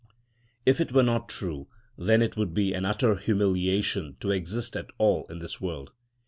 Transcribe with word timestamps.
If 0.65 0.79
this 0.79 0.91
were 0.91 1.03
not 1.03 1.29
true, 1.29 1.67
then 1.95 2.23
it 2.23 2.35
would 2.35 2.55
be 2.55 2.73
an 2.73 2.85
utter 2.85 3.17
humiliation 3.17 4.17
to 4.21 4.31
exist 4.31 4.75
at 4.75 4.89
all 4.97 5.27
in 5.29 5.37
this 5.37 5.61
world. 5.61 5.91